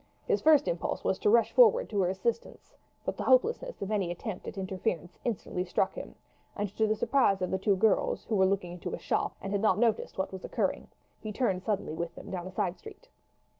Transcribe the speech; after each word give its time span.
His 0.25 0.41
first 0.41 0.67
impulse 0.67 1.03
was 1.03 1.19
to 1.19 1.29
rush 1.29 1.51
forward 1.51 1.87
to 1.91 1.99
her 2.01 2.09
assistance, 2.09 2.75
but 3.05 3.17
the 3.17 3.23
hopelessness 3.23 3.83
of 3.83 3.91
any 3.91 4.09
attempt 4.09 4.47
at 4.47 4.57
interference 4.57 5.19
instantly 5.23 5.63
struck 5.63 5.93
him, 5.93 6.15
and 6.55 6.75
to 6.75 6.87
the 6.87 6.95
surprise 6.95 7.39
of 7.43 7.51
the 7.51 7.59
two 7.59 7.75
girls, 7.75 8.23
who 8.25 8.35
were 8.35 8.47
looking 8.47 8.71
into 8.71 8.95
a 8.95 8.97
shop, 8.97 9.35
and 9.43 9.51
had 9.53 9.61
not 9.61 9.77
noticed 9.77 10.17
what 10.17 10.31
was 10.33 10.43
occurring, 10.43 10.87
he 11.19 11.31
turned 11.31 11.61
suddenly 11.61 11.93
with 11.93 12.15
them 12.15 12.31
down 12.31 12.47
a 12.47 12.51
side 12.51 12.79
street. 12.79 13.09